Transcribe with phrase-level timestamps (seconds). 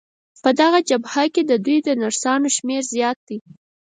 [0.43, 3.37] په دغه جبهه کې د دوی د نرسانو شمېر زیات دی.